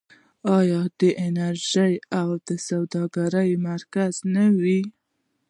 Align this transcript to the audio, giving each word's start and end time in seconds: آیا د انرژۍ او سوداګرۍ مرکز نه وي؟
آیا 0.57 0.81
د 0.99 1.01
انرژۍ 1.27 1.93
او 2.19 2.27
سوداګرۍ 2.67 3.51
مرکز 3.67 4.13
نه 4.35 4.45
وي؟ 4.61 4.81